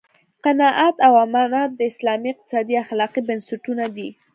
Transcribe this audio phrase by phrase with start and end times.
[0.43, 4.09] قناعت او امانت د اسلامي اقتصاد اخلاقي بنسټونه دي.